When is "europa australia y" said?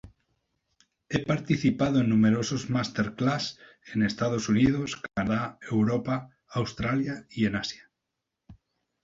5.75-7.45